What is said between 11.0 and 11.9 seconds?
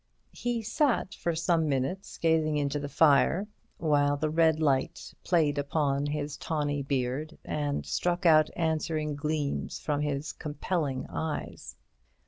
eyes.